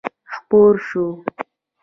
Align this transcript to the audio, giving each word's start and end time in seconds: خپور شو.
خپور 0.33 0.73
شو. 0.87 1.05